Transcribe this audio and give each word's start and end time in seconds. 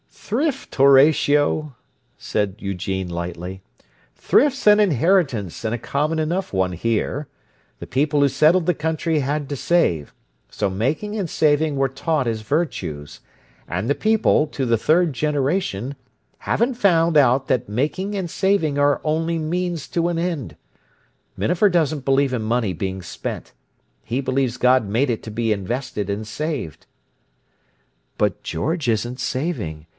"Thrift, 0.09 0.73
Horatio!" 0.75 1.75
said 2.17 2.55
Eugene 2.57 3.09
lightly. 3.09 3.61
"Thrift's 4.15 4.65
an 4.65 4.79
inheritance, 4.79 5.65
and 5.65 5.75
a 5.75 5.77
common 5.77 6.19
enough 6.19 6.53
one 6.53 6.71
here. 6.71 7.27
The 7.79 7.85
people 7.85 8.21
who 8.21 8.29
settled 8.29 8.65
the 8.65 8.73
country 8.73 9.19
had 9.19 9.49
to 9.49 9.57
save, 9.57 10.13
so 10.49 10.69
making 10.69 11.17
and 11.19 11.29
saving 11.29 11.75
were 11.75 11.89
taught 11.89 12.27
as 12.27 12.41
virtues, 12.41 13.19
and 13.67 13.89
the 13.89 13.93
people, 13.93 14.47
to 14.47 14.65
the 14.65 14.77
third 14.77 15.11
generation, 15.11 15.95
haven't 16.39 16.75
found 16.75 17.17
out 17.17 17.47
that 17.47 17.67
making 17.69 18.15
and 18.15 18.29
saving 18.29 18.79
are 18.79 19.01
only 19.03 19.37
means 19.37 19.87
to 19.89 20.07
an 20.07 20.17
end. 20.17 20.55
Minafer 21.37 21.69
doesn't 21.69 22.05
believe 22.05 22.31
in 22.33 22.41
money 22.41 22.71
being 22.71 23.01
spent. 23.01 23.51
He 24.05 24.21
believes 24.21 24.55
God 24.55 24.87
made 24.87 25.09
it 25.09 25.21
to 25.23 25.31
be 25.31 25.51
invested 25.51 26.09
and 26.09 26.25
saved." 26.25 26.85
"But 28.17 28.41
George 28.43 28.87
isn't 28.87 29.19
saving. 29.19 29.87